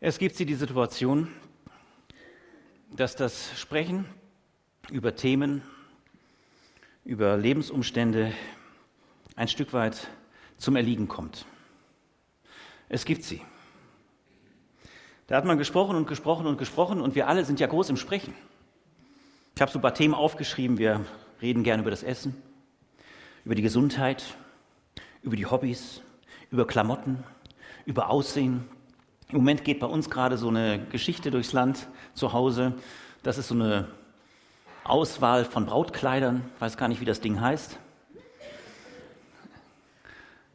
[0.00, 1.26] Es gibt sie die Situation,
[2.94, 4.04] dass das Sprechen
[4.92, 5.62] über Themen,
[7.04, 8.32] über Lebensumstände
[9.34, 10.06] ein Stück weit
[10.56, 11.46] zum Erliegen kommt.
[12.88, 13.40] Es gibt sie.
[15.26, 17.96] Da hat man gesprochen und gesprochen und gesprochen und wir alle sind ja groß im
[17.96, 18.34] Sprechen.
[19.56, 20.78] Ich habe so ein paar Themen aufgeschrieben.
[20.78, 21.04] Wir
[21.42, 22.40] reden gerne über das Essen,
[23.44, 24.22] über die Gesundheit,
[25.22, 26.02] über die Hobbys,
[26.52, 27.24] über Klamotten,
[27.84, 28.77] über Aussehen.
[29.30, 32.72] Im Moment geht bei uns gerade so eine Geschichte durchs Land zu Hause.
[33.22, 33.88] Das ist so eine
[34.84, 37.78] Auswahl von Brautkleidern, ich weiß gar nicht, wie das Ding heißt.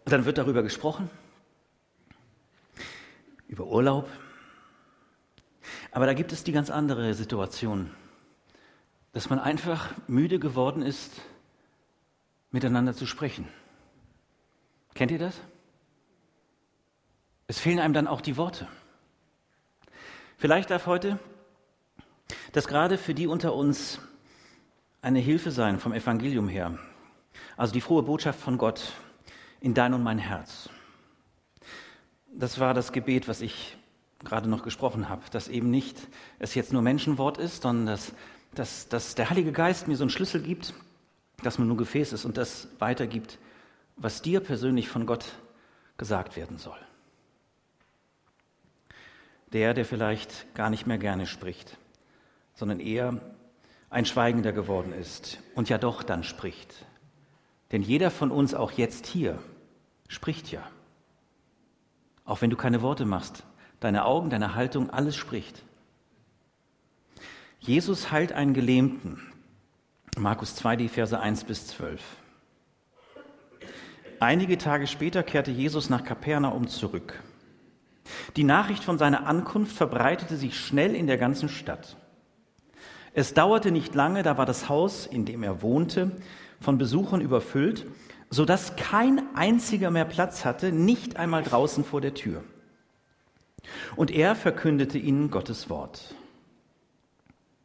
[0.06, 1.08] Und dann wird darüber gesprochen,
[3.48, 4.10] über Urlaub.
[5.92, 7.92] Aber da gibt es die ganz andere Situation,
[9.12, 11.22] dass man einfach müde geworden ist,
[12.50, 13.48] miteinander zu sprechen.
[14.96, 15.40] Kennt ihr das?
[17.48, 18.68] Es fehlen einem dann auch die Worte.
[20.38, 21.20] Vielleicht darf heute
[22.52, 24.00] das gerade für die unter uns
[25.02, 26.78] eine Hilfe sein vom Evangelium her.
[27.58, 28.94] Also die frohe Botschaft von Gott
[29.60, 30.70] in dein und mein Herz.
[32.32, 33.78] Das war das Gebet, was ich
[34.24, 35.98] gerade noch gesprochen habe, dass eben nicht
[36.40, 38.14] es jetzt nur Menschenwort ist, sondern dass,
[38.56, 40.74] dass, dass der Heilige Geist mir so einen Schlüssel gibt,
[41.44, 43.38] dass man nur Gefäß ist und das weitergibt,
[43.98, 45.26] was dir persönlich von Gott
[45.98, 46.80] gesagt werden soll.
[49.54, 51.78] Der, der vielleicht gar nicht mehr gerne spricht,
[52.56, 53.20] sondern eher
[53.90, 56.86] ein Schweigender geworden ist und ja doch dann spricht.
[57.72, 59.40] Denn jeder von uns, auch jetzt hier,
[60.08, 60.68] spricht ja.
[62.26, 63.44] Auch wenn du keine Worte machst,
[63.80, 65.64] deine Augen, deine Haltung, alles spricht.
[67.60, 69.22] Jesus heilt einen Gelähmten.
[70.18, 72.02] Markus 2, die Verse 1 bis 12.
[74.20, 77.22] Einige Tage später kehrte Jesus nach Kapernaum zurück.
[78.36, 81.98] Die Nachricht von seiner Ankunft verbreitete sich schnell in der ganzen Stadt.
[83.14, 86.12] Es dauerte nicht lange, da war das Haus, in dem er wohnte,
[86.60, 87.86] von Besuchern überfüllt,
[88.32, 92.44] so dass kein einziger mehr Platz hatte, nicht einmal draußen vor der Tür.
[93.96, 96.16] Und er verkündete ihnen Gottes Wort.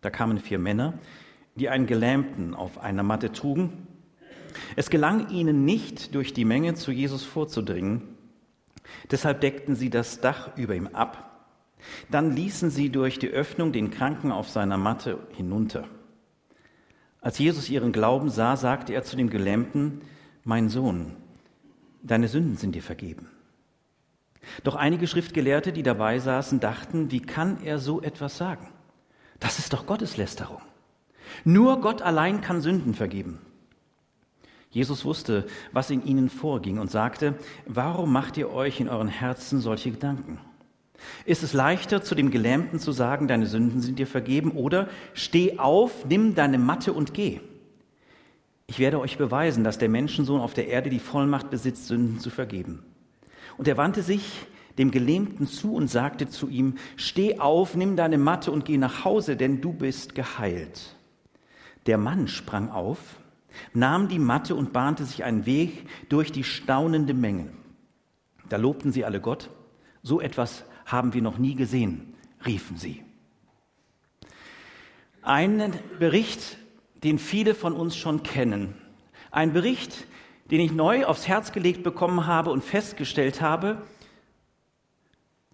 [0.03, 0.95] Da kamen vier Männer,
[1.55, 3.87] die einen Gelähmten auf einer Matte trugen.
[4.77, 8.18] Es gelang ihnen nicht, durch die Menge zu Jesus vorzudringen.
[9.10, 11.28] Deshalb deckten sie das Dach über ihm ab
[12.10, 15.84] dann ließen sie durch die Öffnung den Kranken auf seiner Matte hinunter.
[17.21, 20.03] Als Jesus ihren Glauben sah, sagte er zu dem Gelähmten,
[20.44, 21.16] mein Sohn,
[22.03, 23.28] deine Sünden sind dir vergeben.
[24.65, 28.69] Doch einige Schriftgelehrte, die dabei saßen, dachten, wie kann er so etwas sagen?
[29.41, 30.62] Das ist doch Gotteslästerung.
[31.44, 33.41] Nur Gott allein kann Sünden vergeben.
[34.71, 37.34] Jesus wusste, was in ihnen vorging und sagte,
[37.67, 40.39] warum macht ihr euch in euren Herzen solche Gedanken?
[41.25, 45.59] Ist es leichter, zu dem Gelähmten zu sagen, deine Sünden sind dir vergeben, oder steh
[45.59, 47.41] auf, nimm deine Matte und geh?
[48.67, 52.29] Ich werde euch beweisen, dass der Menschensohn auf der Erde die Vollmacht besitzt, Sünden zu
[52.29, 52.83] vergeben.
[53.56, 54.47] Und er wandte sich
[54.77, 59.05] dem Gelähmten zu und sagte zu ihm, steh auf, nimm deine Matte und geh nach
[59.05, 60.95] Hause, denn du bist geheilt.
[61.87, 62.99] Der Mann sprang auf,
[63.73, 67.53] nahm die Matte und bahnte sich einen Weg durch die staunende Menge.
[68.49, 69.51] Da lobten sie alle Gott.
[70.03, 72.15] So etwas haben wir noch nie gesehen,
[72.47, 73.03] riefen sie.
[75.23, 76.59] Ein Bericht,
[77.03, 78.75] den viele von uns schon kennen.
[79.31, 80.07] Ein Bericht,
[80.51, 83.83] den ich neu aufs Herz gelegt bekommen habe und festgestellt habe,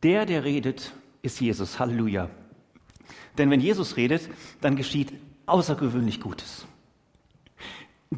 [0.02, 1.78] der, der redet, ist Jesus.
[1.78, 2.28] Halleluja.
[3.38, 4.28] Denn wenn Jesus redet,
[4.60, 5.12] dann geschieht
[5.46, 6.66] außergewöhnlich Gutes.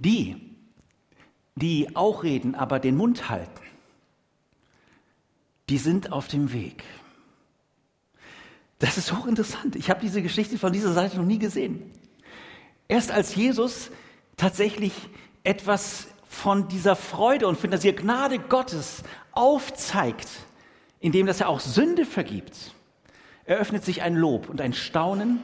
[0.03, 0.37] Die,
[1.55, 3.63] die auch reden, aber den Mund halten,
[5.69, 6.85] die sind auf dem Weg.
[8.79, 9.75] Das ist hochinteressant.
[9.77, 11.91] Ich habe diese Geschichte von dieser Seite noch nie gesehen.
[12.89, 13.91] Erst als Jesus
[14.37, 14.93] tatsächlich
[15.45, 19.03] etwas von dieser Freude und von dieser Gnade Gottes
[19.33, 20.29] aufzeigt,
[21.01, 22.75] indem dass er auch Sünde vergibt,
[23.45, 25.41] eröffnet sich ein Lob und ein Staunen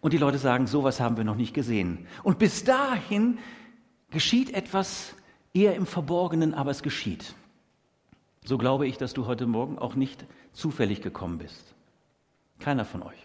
[0.00, 2.06] und die Leute sagen, sowas haben wir noch nicht gesehen.
[2.22, 3.38] Und bis dahin
[4.14, 5.12] geschieht etwas
[5.52, 7.34] eher im Verborgenen, aber es geschieht.
[8.44, 11.74] So glaube ich, dass du heute Morgen auch nicht zufällig gekommen bist.
[12.60, 13.18] Keiner von euch.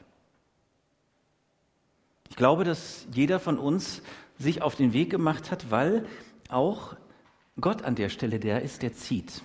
[2.30, 4.01] Ich glaube, dass jeder von uns
[4.38, 6.06] sich auf den Weg gemacht hat, weil
[6.50, 6.95] auch
[7.62, 9.44] Gott an der Stelle der ist, der zieht.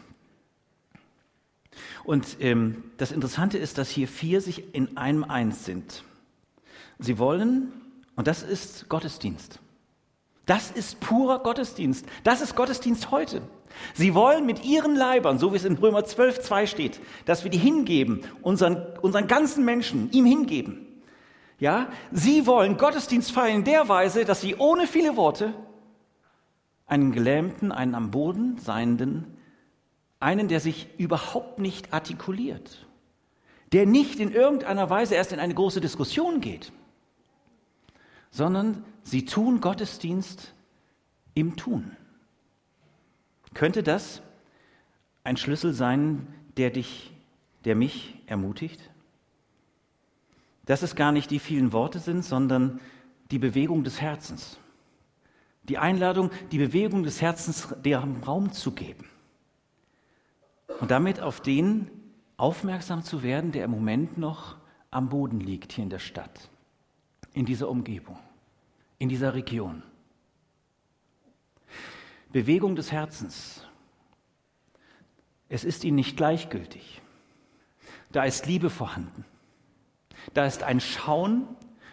[2.05, 6.05] Und ähm, das Interessante ist, dass hier vier sich in einem eins sind.
[6.99, 7.73] Sie wollen,
[8.17, 9.59] und das ist Gottesdienst.
[10.47, 12.07] Das ist purer Gottesdienst.
[12.23, 13.43] Das ist Gottesdienst heute.
[13.95, 17.51] Sie wollen mit ihren Leibern, so wie es in Römer 12, 2 steht, dass wir
[17.51, 20.87] die hingeben, unseren, unseren ganzen Menschen ihm hingeben.
[21.59, 25.55] Ja, sie wollen Gottesdienst feiern in der Weise, dass sie ohne viele Worte
[26.87, 29.39] einen Gelähmten, einen am Boden seienden,
[30.21, 32.87] einen, der sich überhaupt nicht artikuliert,
[33.73, 36.73] der nicht in irgendeiner Weise erst in eine große Diskussion geht,
[38.35, 40.55] sondern sie tun Gottesdienst
[41.35, 41.93] im Tun.
[43.55, 44.23] Könnte das
[45.23, 46.27] ein Schlüssel sein,
[46.57, 47.13] der dich,
[47.65, 48.91] der mich ermutigt?
[50.67, 52.81] Dass es gar nicht die vielen Worte sind, sondern
[53.31, 54.59] die Bewegung des Herzens.
[55.63, 59.09] Die Einladung, die Bewegung des Herzens dem Raum zu geben.
[60.81, 61.89] Und damit auf den
[62.37, 64.57] aufmerksam zu werden, der im Moment noch
[64.91, 66.51] am Boden liegt hier in der Stadt,
[67.35, 68.19] in dieser Umgebung,
[68.99, 69.83] in dieser Region.
[72.33, 73.67] Bewegung des Herzens.
[75.49, 77.03] Es ist ihnen nicht gleichgültig.
[78.11, 79.25] Da ist Liebe vorhanden.
[80.33, 81.47] Da ist ein Schauen,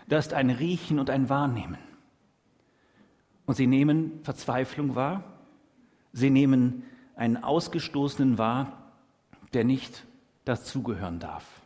[0.07, 1.77] da ist ein Riechen und ein Wahrnehmen.
[3.45, 5.23] Und sie nehmen Verzweiflung wahr.
[6.13, 6.83] Sie nehmen
[7.15, 8.93] einen Ausgestoßenen wahr,
[9.53, 10.05] der nicht
[10.45, 11.61] dazugehören darf.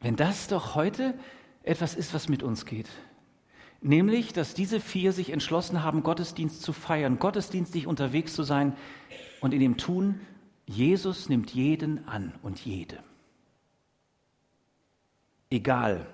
[0.00, 1.14] Wenn das doch heute
[1.66, 2.88] etwas ist, was mit uns geht,
[3.82, 8.74] Nämlich, dass diese vier sich entschlossen haben, Gottesdienst zu feiern, gottesdienstlich unterwegs zu sein
[9.40, 10.20] und in dem Tun,
[10.66, 12.98] Jesus nimmt jeden an und jede.
[15.50, 16.06] Egal,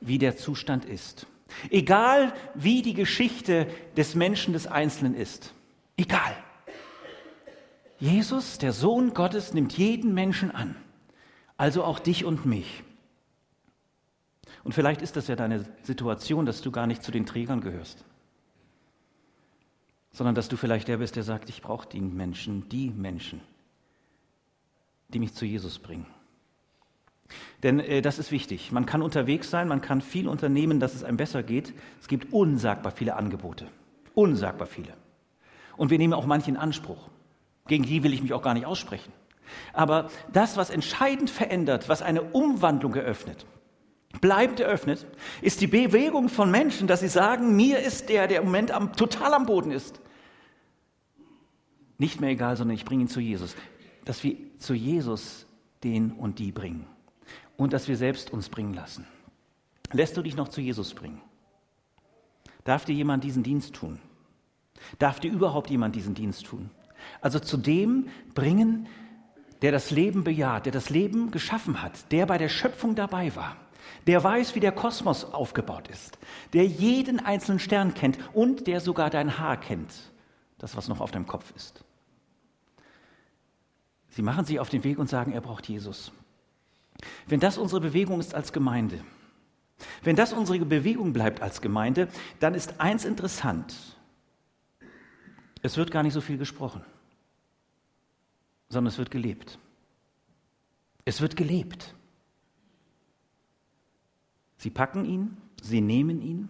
[0.00, 1.26] wie der Zustand ist.
[1.70, 5.54] Egal, wie die Geschichte des Menschen, des Einzelnen ist.
[5.96, 6.36] Egal.
[7.98, 10.74] Jesus, der Sohn Gottes, nimmt jeden Menschen an.
[11.56, 12.82] Also auch dich und mich.
[14.66, 18.04] Und vielleicht ist das ja deine Situation, dass du gar nicht zu den Trägern gehörst,
[20.10, 23.40] sondern dass du vielleicht der bist, der sagt, ich brauche die Menschen, die Menschen,
[25.06, 26.06] die mich zu Jesus bringen.
[27.62, 28.72] Denn äh, das ist wichtig.
[28.72, 31.72] Man kann unterwegs sein, man kann viel unternehmen, dass es einem besser geht.
[32.00, 33.68] Es gibt unsagbar viele Angebote.
[34.14, 34.94] Unsagbar viele.
[35.76, 37.08] Und wir nehmen auch manche in Anspruch.
[37.68, 39.12] Gegen die will ich mich auch gar nicht aussprechen.
[39.72, 43.46] Aber das, was entscheidend verändert, was eine Umwandlung eröffnet,
[44.20, 45.06] bleibt eröffnet,
[45.42, 48.92] ist die Bewegung von Menschen, dass sie sagen, mir ist der, der im Moment am,
[48.94, 50.00] total am Boden ist,
[51.98, 53.56] nicht mehr egal, sondern ich bringe ihn zu Jesus.
[54.04, 55.46] Dass wir zu Jesus
[55.82, 56.86] den und die bringen
[57.56, 59.06] und dass wir selbst uns bringen lassen.
[59.92, 61.22] Lässt du dich noch zu Jesus bringen?
[62.64, 63.98] Darf dir jemand diesen Dienst tun?
[64.98, 66.70] Darf dir überhaupt jemand diesen Dienst tun?
[67.20, 68.88] Also zu dem bringen,
[69.62, 73.56] der das Leben bejaht, der das Leben geschaffen hat, der bei der Schöpfung dabei war
[74.06, 76.18] der weiß, wie der Kosmos aufgebaut ist,
[76.52, 79.92] der jeden einzelnen Stern kennt und der sogar dein Haar kennt,
[80.58, 81.84] das, was noch auf deinem Kopf ist.
[84.10, 86.12] Sie machen sich auf den Weg und sagen, er braucht Jesus.
[87.26, 89.00] Wenn das unsere Bewegung ist als Gemeinde,
[90.02, 92.08] wenn das unsere Bewegung bleibt als Gemeinde,
[92.40, 93.74] dann ist eins interessant.
[95.62, 96.82] Es wird gar nicht so viel gesprochen,
[98.68, 99.58] sondern es wird gelebt.
[101.04, 101.95] Es wird gelebt.
[104.56, 106.48] Sie packen ihn, sie nehmen ihn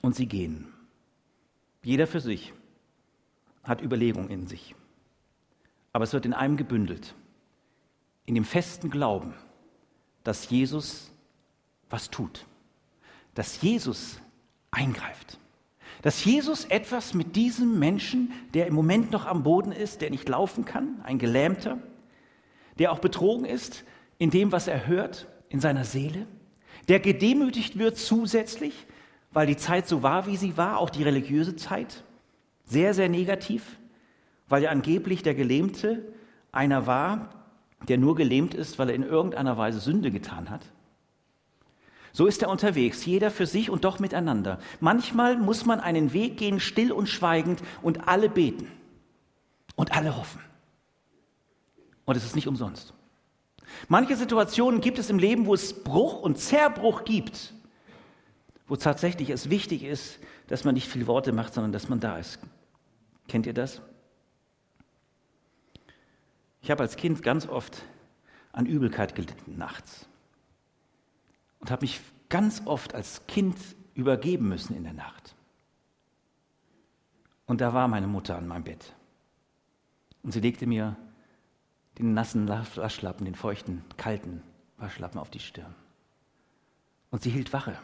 [0.00, 0.68] und sie gehen.
[1.82, 2.52] Jeder für sich
[3.62, 4.74] hat Überlegung in sich.
[5.92, 7.14] Aber es wird in einem gebündelt,
[8.26, 9.34] in dem festen Glauben,
[10.24, 11.12] dass Jesus
[11.90, 12.46] was tut,
[13.34, 14.20] dass Jesus
[14.70, 15.38] eingreift,
[16.02, 20.28] dass Jesus etwas mit diesem Menschen, der im Moment noch am Boden ist, der nicht
[20.28, 21.78] laufen kann, ein Gelähmter,
[22.78, 23.84] der auch betrogen ist
[24.18, 26.26] in dem, was er hört, in seiner Seele,
[26.88, 28.86] der gedemütigt wird zusätzlich,
[29.32, 32.02] weil die Zeit so war, wie sie war, auch die religiöse Zeit,
[32.64, 33.78] sehr, sehr negativ,
[34.48, 36.02] weil ja angeblich der Gelähmte
[36.50, 37.30] einer war,
[37.86, 40.62] der nur gelähmt ist, weil er in irgendeiner Weise Sünde getan hat.
[42.12, 44.58] So ist er unterwegs, jeder für sich und doch miteinander.
[44.80, 48.66] Manchmal muss man einen Weg gehen, still und schweigend, und alle beten
[49.76, 50.40] und alle hoffen.
[52.06, 52.94] Und es ist nicht umsonst.
[53.88, 57.54] Manche Situationen gibt es im Leben, wo es Bruch und Zerbruch gibt,
[58.66, 62.18] wo tatsächlich es wichtig ist, dass man nicht viel Worte macht, sondern dass man da
[62.18, 62.38] ist.
[63.28, 63.80] Kennt ihr das?
[66.62, 67.82] Ich habe als Kind ganz oft
[68.52, 70.08] an Übelkeit gelitten nachts
[71.60, 73.56] und habe mich ganz oft als Kind
[73.94, 75.34] übergeben müssen in der Nacht.
[77.46, 78.94] Und da war meine Mutter an meinem Bett.
[80.22, 80.96] Und sie legte mir
[81.98, 84.42] den nassen Waschlappen, den feuchten, kalten
[84.76, 85.74] Waschlappen auf die Stirn.
[87.10, 87.76] Und sie hielt Wache.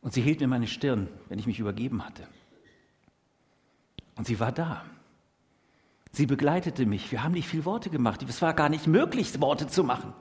[0.00, 2.26] Und sie hielt mir meine Stirn, wenn ich mich übergeben hatte.
[4.16, 4.84] Und sie war da.
[6.12, 7.10] Sie begleitete mich.
[7.10, 8.22] Wir haben nicht viel Worte gemacht.
[8.22, 10.12] Es war gar nicht möglich, Worte zu machen.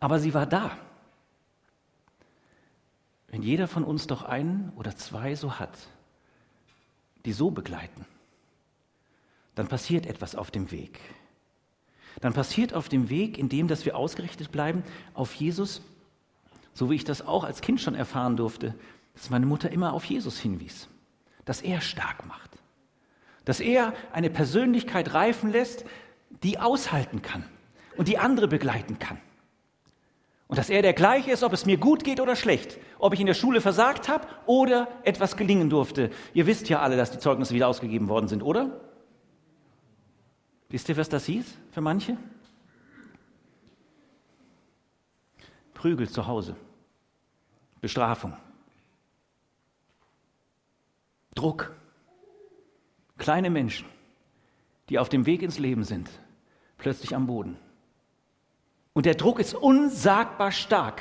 [0.00, 0.76] Aber sie war da.
[3.28, 5.78] Wenn jeder von uns doch einen oder zwei so hat,
[7.24, 8.04] die so begleiten,
[9.54, 11.00] dann passiert etwas auf dem Weg.
[12.20, 14.82] Dann passiert auf dem Weg, in dem, dass wir ausgerichtet bleiben
[15.14, 15.82] auf Jesus,
[16.74, 18.74] so wie ich das auch als Kind schon erfahren durfte,
[19.14, 20.88] dass meine Mutter immer auf Jesus hinwies,
[21.44, 22.50] dass er stark macht,
[23.44, 25.84] dass er eine Persönlichkeit reifen lässt,
[26.42, 27.44] die aushalten kann
[27.96, 29.18] und die andere begleiten kann.
[30.46, 33.20] Und dass er der gleiche ist, ob es mir gut geht oder schlecht, ob ich
[33.20, 36.10] in der Schule versagt habe oder etwas gelingen durfte.
[36.32, 38.80] Ihr wisst ja alle, dass die Zeugnisse wieder ausgegeben worden sind, oder?
[40.68, 42.16] Wisst ihr, was das hieß für manche?
[45.74, 46.56] Prügel zu Hause,
[47.80, 48.36] Bestrafung.
[51.34, 51.74] Druck.
[53.16, 53.86] Kleine Menschen,
[54.88, 56.10] die auf dem Weg ins Leben sind,
[56.78, 57.56] plötzlich am Boden.
[58.92, 61.00] Und der Druck ist unsagbar stark.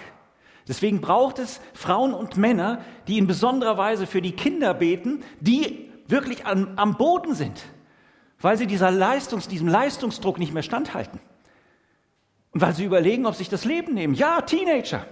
[0.67, 5.91] Deswegen braucht es Frauen und Männer, die in besonderer Weise für die Kinder beten, die
[6.07, 7.65] wirklich am, am Boden sind,
[8.39, 11.19] weil sie dieser Leistungs, diesem Leistungsdruck nicht mehr standhalten.
[12.51, 14.13] Und weil sie überlegen, ob sich das Leben nehmen.
[14.13, 15.05] Ja, Teenager.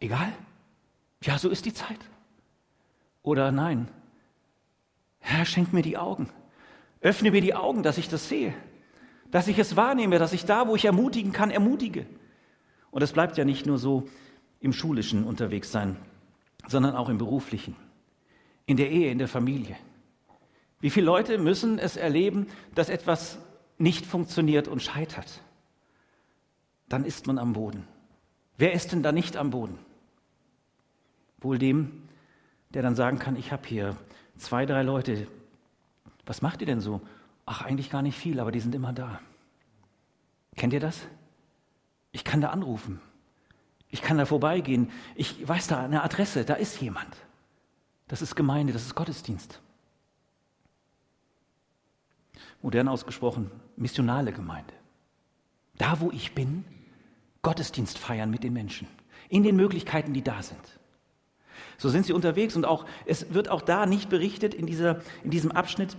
[0.00, 0.32] Egal.
[1.22, 1.98] Ja, so ist die Zeit.
[3.22, 3.88] Oder nein,
[5.20, 6.28] Herr, schenk mir die Augen.
[7.00, 8.52] Öffne mir die Augen, dass ich das sehe.
[9.30, 12.06] Dass ich es wahrnehme, dass ich da, wo ich ermutigen kann, ermutige.
[12.90, 14.08] Und es bleibt ja nicht nur so
[14.60, 15.96] im schulischen unterwegs sein,
[16.68, 17.76] sondern auch im beruflichen,
[18.66, 19.76] in der Ehe, in der Familie.
[20.82, 23.38] Wie viele Leute müssen es erleben, dass etwas
[23.78, 25.40] nicht funktioniert und scheitert?
[26.88, 27.86] Dann ist man am Boden.
[28.58, 29.78] Wer ist denn da nicht am Boden?
[31.40, 32.02] Wohl dem,
[32.70, 33.96] der dann sagen kann, ich habe hier
[34.36, 35.28] zwei, drei Leute,
[36.26, 37.00] was macht ihr denn so?
[37.46, 39.20] Ach, eigentlich gar nicht viel, aber die sind immer da.
[40.56, 41.00] Kennt ihr das?
[42.10, 43.00] Ich kann da anrufen.
[43.88, 44.90] Ich kann da vorbeigehen.
[45.14, 47.16] Ich weiß da eine Adresse, da ist jemand.
[48.08, 49.60] Das ist Gemeinde, das ist Gottesdienst.
[52.62, 54.72] Modern ausgesprochen, missionale Gemeinde.
[55.78, 56.64] Da, wo ich bin,
[57.42, 58.86] Gottesdienst feiern mit den Menschen.
[59.28, 60.80] In den Möglichkeiten, die da sind.
[61.76, 65.30] So sind sie unterwegs und auch, es wird auch da nicht berichtet in, dieser, in
[65.30, 65.96] diesem Abschnitt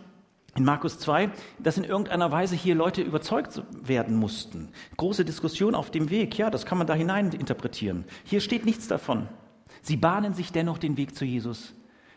[0.55, 4.69] in Markus 2, dass in irgendeiner Weise hier Leute überzeugt werden mussten.
[4.97, 8.05] Große Diskussion auf dem Weg, ja, das kann man da hinein interpretieren.
[8.23, 9.27] Hier steht nichts davon.
[9.81, 11.73] Sie bahnen sich dennoch den Weg zu Jesus.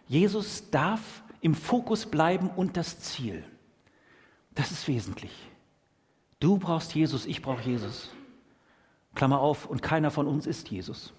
[0.07, 3.43] Jesus darf im Fokus bleiben und das Ziel.
[4.57, 5.31] Das ist wesentlich.
[6.41, 8.11] Du brauchst Jesus, ich brauche Jesus.
[9.15, 11.13] Klammer auf, und keiner von uns ist Jesus.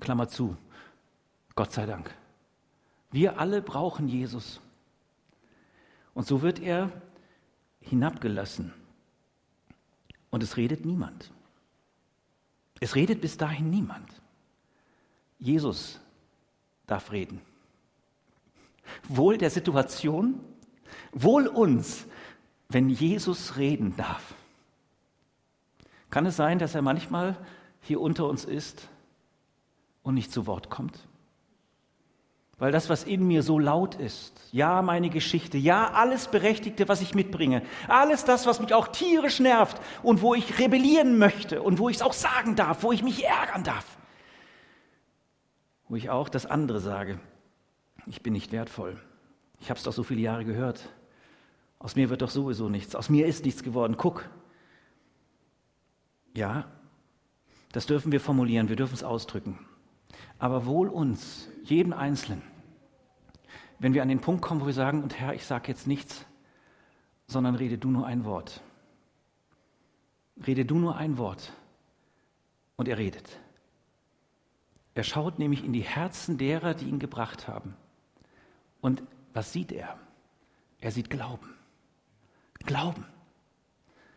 [0.00, 0.56] Klammer zu.
[1.54, 2.12] Gott sei Dank.
[3.12, 4.60] Wir alle brauchen Jesus.
[6.14, 6.90] Und so wird er
[7.80, 8.74] hinabgelassen.
[10.30, 11.30] Und es redet niemand.
[12.80, 14.20] Es redet bis dahin niemand.
[15.38, 16.00] Jesus
[16.88, 17.40] darf reden.
[19.04, 20.40] Wohl der Situation,
[21.12, 22.06] wohl uns,
[22.68, 24.34] wenn Jesus reden darf.
[26.10, 27.36] Kann es sein, dass er manchmal
[27.80, 28.88] hier unter uns ist
[30.02, 30.98] und nicht zu Wort kommt?
[32.58, 37.00] Weil das, was in mir so laut ist, ja, meine Geschichte, ja, alles Berechtigte, was
[37.00, 41.78] ich mitbringe, alles das, was mich auch tierisch nervt und wo ich rebellieren möchte und
[41.78, 43.98] wo ich es auch sagen darf, wo ich mich ärgern darf,
[45.88, 47.18] wo ich auch das andere sage,
[48.06, 48.96] ich bin nicht wertvoll.
[49.62, 50.88] Ich habe es doch so viele Jahre gehört.
[51.78, 52.96] Aus mir wird doch sowieso nichts.
[52.96, 53.96] Aus mir ist nichts geworden.
[53.96, 54.28] Guck.
[56.34, 56.66] Ja,
[57.70, 59.60] das dürfen wir formulieren, wir dürfen es ausdrücken.
[60.40, 62.42] Aber wohl uns, jeden Einzelnen,
[63.78, 66.26] wenn wir an den Punkt kommen, wo wir sagen, und Herr, ich sage jetzt nichts,
[67.28, 68.62] sondern rede du nur ein Wort.
[70.44, 71.52] Rede du nur ein Wort.
[72.74, 73.38] Und er redet.
[74.94, 77.76] Er schaut nämlich in die Herzen derer, die ihn gebracht haben.
[78.80, 79.98] Und was sieht er?
[80.80, 81.54] Er sieht Glauben.
[82.64, 83.06] Glauben.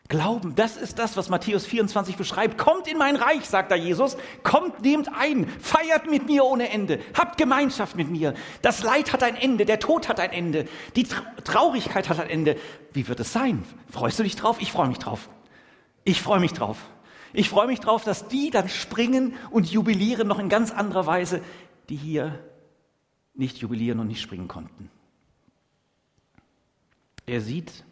[0.08, 2.60] Glauben, das ist das, was Matthäus 24 beschreibt.
[2.60, 4.18] Kommt in mein Reich, sagt da Jesus.
[4.44, 8.36] Kommt, nehmt ein, feiert mit mir ohne Ende, habt Gemeinschaft mit mir.
[8.62, 11.08] Das Leid hat ein Ende, der Tod hat ein Ende, die
[11.44, 12.56] Traurigkeit hat ein Ende.
[12.94, 13.64] Wie wird es sein?
[13.90, 14.58] Freust du dich drauf?
[14.60, 15.28] Ich freue mich drauf.
[16.04, 16.78] Ich freue mich drauf.
[17.34, 21.42] Ich freue mich drauf, dass die dann springen und jubilieren noch in ganz anderer Weise,
[21.90, 22.40] die hier
[23.34, 24.92] nicht jubilieren und nicht springen konnten.
[27.26, 27.84] Er sieht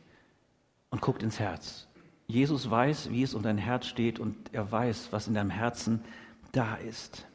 [0.90, 1.88] und guckt ins Herz.
[2.28, 6.04] Jesus weiß, wie es um dein Herz steht und er weiß, was in deinem Herzen
[6.52, 7.28] da ist.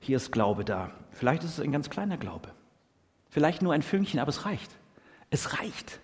[0.00, 0.92] Hier ist Glaube da.
[1.10, 2.52] Vielleicht ist es ein ganz kleiner Glaube.
[3.28, 4.70] Vielleicht nur ein Fünkchen, aber es reicht.
[5.30, 6.00] Es reicht.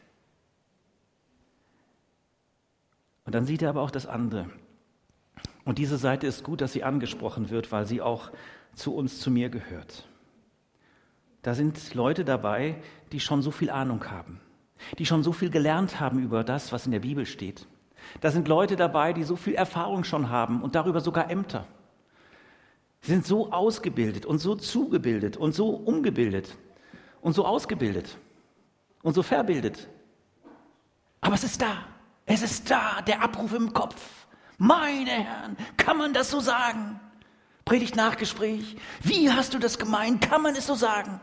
[3.25, 4.51] Und dann sieht er aber auch das andere.
[5.65, 8.33] Und diese Seite ist gut, dass sie angesprochen wird, weil sie auch
[8.75, 10.09] zu uns, zu mir gehört.
[11.43, 14.41] Da sind Leute dabei, die schon so viel Ahnung haben,
[14.99, 17.67] die schon so viel gelernt haben über das, was in der Bibel steht.
[18.21, 21.67] Da sind Leute dabei, die so viel Erfahrung schon haben und darüber sogar Ämter.
[23.01, 26.57] Sie sind so ausgebildet und so zugebildet und so umgebildet
[27.21, 28.17] und so ausgebildet
[29.03, 29.89] und so verbildet.
[31.21, 31.85] Aber es ist da.
[32.27, 34.27] Es ist da, der Abruf im Kopf.
[34.59, 37.01] Meine Herren, kann man das so sagen?
[37.65, 38.77] Predigt Nachgespräch.
[39.03, 40.21] Wie hast du das gemeint?
[40.21, 41.21] Kann man es so sagen?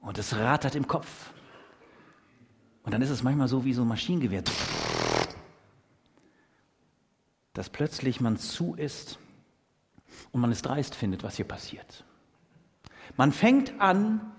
[0.00, 1.30] Und es rattert im Kopf.
[2.86, 4.44] Und dann ist es manchmal so wie so ein Maschinengewehr.
[7.52, 9.18] Dass plötzlich man zu ist
[10.30, 12.04] und man es dreist findet, was hier passiert.
[13.16, 14.32] Man fängt an,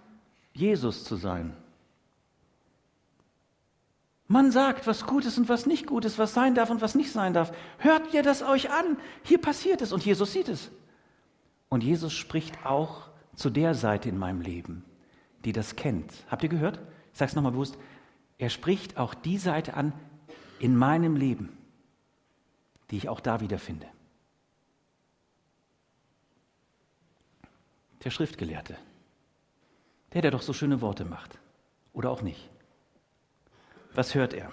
[0.53, 1.55] Jesus zu sein.
[4.27, 6.95] Man sagt, was gut ist und was nicht gut ist, was sein darf und was
[6.95, 7.51] nicht sein darf.
[7.79, 8.97] Hört ihr das euch an?
[9.23, 10.69] Hier passiert es und Jesus sieht es.
[11.69, 14.85] Und Jesus spricht auch zu der Seite in meinem Leben,
[15.43, 16.13] die das kennt.
[16.29, 16.79] Habt ihr gehört?
[17.11, 17.77] Ich sage es nochmal bewusst.
[18.37, 19.93] Er spricht auch die Seite an
[20.59, 21.57] in meinem Leben,
[22.91, 23.87] die ich auch da wiederfinde.
[28.03, 28.77] Der Schriftgelehrte,
[30.13, 31.39] der, der doch so schöne Worte macht.
[31.93, 32.49] Oder auch nicht.
[33.93, 34.51] Was hört er?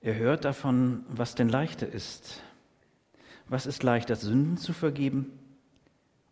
[0.00, 2.42] Er hört davon, was denn leichter ist.
[3.48, 5.38] Was ist leichter, Sünden zu vergeben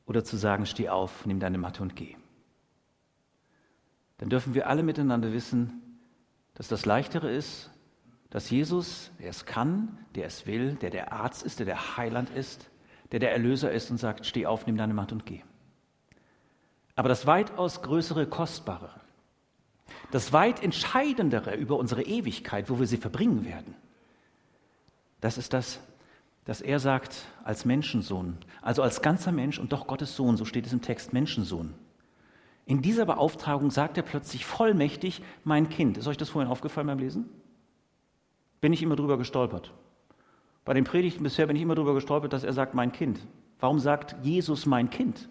[0.06, 2.16] oder zu sagen, steh auf, nimm deine Matte und geh?
[4.24, 5.98] Dann dürfen wir alle miteinander wissen,
[6.54, 7.70] dass das Leichtere ist,
[8.30, 12.30] dass Jesus, der es kann, der es will, der der Arzt ist, der der Heiland
[12.30, 12.70] ist,
[13.12, 15.42] der der Erlöser ist und sagt, steh auf, nimm deine Matte und geh.
[16.96, 18.98] Aber das weitaus größere, kostbarere,
[20.10, 23.74] das weit entscheidendere über unsere Ewigkeit, wo wir sie verbringen werden,
[25.20, 25.80] das ist das,
[26.46, 30.64] dass er sagt, als Menschensohn, also als ganzer Mensch und doch Gottes Sohn, so steht
[30.64, 31.74] es im Text, Menschensohn.
[32.66, 35.98] In dieser Beauftragung sagt er plötzlich vollmächtig, mein Kind.
[35.98, 37.28] Ist euch das vorhin aufgefallen beim Lesen?
[38.60, 39.72] Bin ich immer drüber gestolpert.
[40.64, 43.20] Bei den Predigten bisher bin ich immer drüber gestolpert, dass er sagt, mein Kind.
[43.60, 45.28] Warum sagt Jesus mein Kind?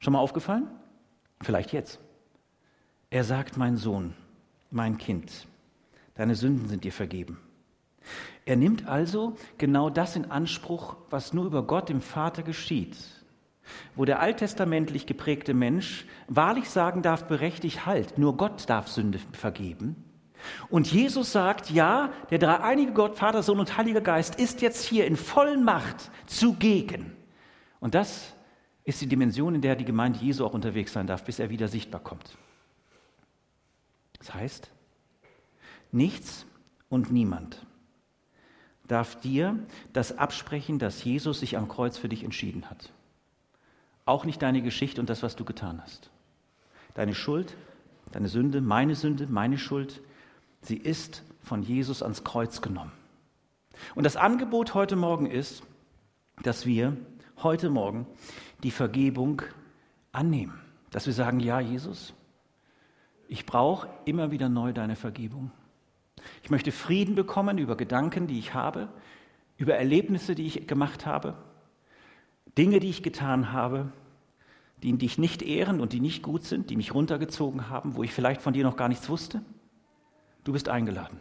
[0.00, 0.68] Schon mal aufgefallen?
[1.40, 1.98] Vielleicht jetzt.
[3.08, 4.14] Er sagt, mein Sohn,
[4.70, 5.46] mein Kind,
[6.14, 7.38] deine Sünden sind dir vergeben.
[8.44, 12.96] Er nimmt also genau das in Anspruch, was nur über Gott, dem Vater, geschieht.
[13.94, 19.96] Wo der alttestamentlich geprägte Mensch wahrlich sagen darf, berechtigt halt, nur Gott darf Sünde vergeben.
[20.68, 25.06] Und Jesus sagt, ja, der dreieinige Gott, Vater, Sohn und Heiliger Geist ist jetzt hier
[25.06, 27.12] in vollen Macht zugegen.
[27.80, 28.34] Und das
[28.84, 31.68] ist die Dimension, in der die Gemeinde Jesu auch unterwegs sein darf, bis er wieder
[31.68, 32.36] sichtbar kommt.
[34.18, 34.70] Das heißt,
[35.90, 36.46] nichts
[36.88, 37.64] und niemand
[38.88, 39.58] darf dir
[39.92, 42.92] das absprechen, dass Jesus sich am Kreuz für dich entschieden hat.
[44.04, 46.10] Auch nicht deine Geschichte und das, was du getan hast.
[46.94, 47.56] Deine Schuld,
[48.10, 50.00] deine Sünde, meine Sünde, meine Schuld,
[50.60, 52.92] sie ist von Jesus ans Kreuz genommen.
[53.94, 55.62] Und das Angebot heute Morgen ist,
[56.42, 56.96] dass wir
[57.42, 58.06] heute Morgen
[58.62, 59.42] die Vergebung
[60.12, 60.60] annehmen.
[60.90, 62.14] Dass wir sagen, ja, Jesus,
[63.28, 65.50] ich brauche immer wieder neu deine Vergebung.
[66.42, 68.88] Ich möchte Frieden bekommen über Gedanken, die ich habe,
[69.56, 71.36] über Erlebnisse, die ich gemacht habe,
[72.58, 73.92] Dinge, die ich getan habe,
[74.82, 78.12] die dich nicht ehren und die nicht gut sind, die mich runtergezogen haben, wo ich
[78.12, 79.42] vielleicht von dir noch gar nichts wusste.
[80.44, 81.20] Du bist eingeladen.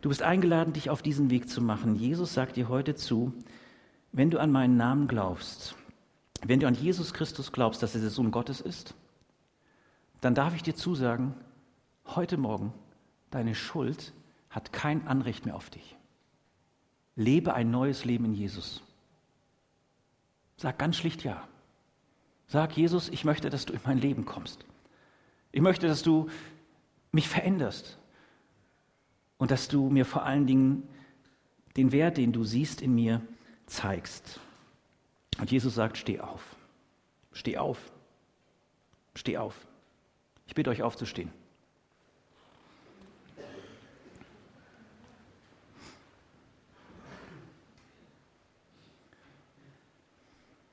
[0.00, 1.96] Du bist eingeladen, dich auf diesen Weg zu machen.
[1.96, 3.32] Jesus sagt dir heute zu,
[4.10, 5.76] wenn du an meinen Namen glaubst,
[6.44, 8.94] wenn du an Jesus Christus glaubst, dass er der Sohn Gottes ist,
[10.20, 11.34] dann darf ich dir zusagen,
[12.06, 12.72] heute Morgen,
[13.30, 14.12] deine Schuld
[14.50, 15.96] hat kein Anrecht mehr auf dich.
[17.16, 18.82] Lebe ein neues Leben in Jesus.
[20.56, 21.46] Sag ganz schlicht ja.
[22.46, 24.64] Sag Jesus, ich möchte, dass du in mein Leben kommst.
[25.52, 26.28] Ich möchte, dass du
[27.10, 27.98] mich veränderst
[29.38, 30.88] und dass du mir vor allen Dingen
[31.76, 33.22] den Wert, den du siehst in mir,
[33.66, 34.40] zeigst.
[35.38, 36.56] Und Jesus sagt, steh auf.
[37.32, 37.78] Steh auf.
[39.14, 39.66] Steh auf.
[40.46, 41.30] Ich bitte euch aufzustehen.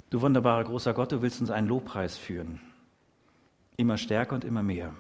[0.10, 2.60] Du wunderbarer großer Gott, du willst uns einen Lobpreis führen.
[3.78, 4.94] Immer stärker und immer mehr.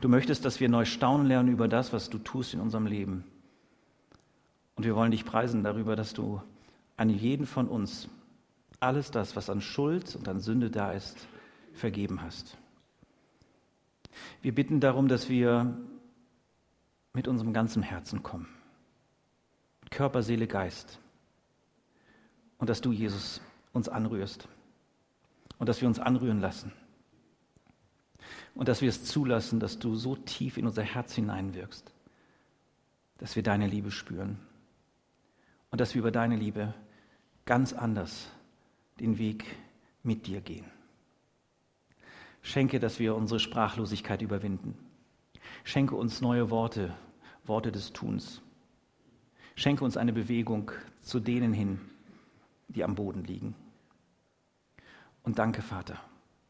[0.00, 3.24] Du möchtest, dass wir neu staunen lernen über das, was du tust in unserem Leben.
[4.74, 6.42] Und wir wollen dich preisen darüber, dass du
[6.96, 8.08] an jeden von uns
[8.80, 11.26] alles das, was an Schuld und an Sünde da ist,
[11.74, 12.56] vergeben hast.
[14.40, 15.76] Wir bitten darum, dass wir
[17.12, 18.48] mit unserem ganzen Herzen kommen.
[19.90, 20.98] Körper, Seele, Geist.
[22.58, 23.40] Und dass du, Jesus,
[23.72, 24.48] uns anrührst.
[25.58, 26.72] Und dass wir uns anrühren lassen.
[28.54, 31.92] Und dass wir es zulassen, dass du so tief in unser Herz hineinwirkst,
[33.18, 34.38] dass wir deine Liebe spüren.
[35.70, 36.74] Und dass wir über deine Liebe
[37.44, 38.30] ganz anders
[39.00, 39.44] den Weg
[40.02, 40.66] mit dir gehen.
[42.42, 44.76] Schenke, dass wir unsere Sprachlosigkeit überwinden.
[45.64, 46.94] Schenke uns neue Worte,
[47.44, 48.42] Worte des Tuns.
[49.54, 51.80] Schenke uns eine Bewegung zu denen hin,
[52.72, 53.54] die am Boden liegen.
[55.22, 55.98] Und danke, Vater,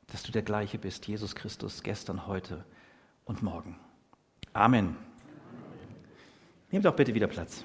[0.07, 2.65] dass du der gleiche bist, Jesus Christus, gestern, heute
[3.25, 3.79] und morgen.
[4.53, 4.97] Amen.
[6.71, 7.65] Nehmt doch bitte wieder Platz.